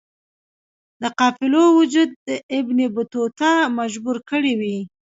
[1.01, 2.11] د قافلو وجود
[2.57, 4.77] ابن بطوطه مجبور کړی وی.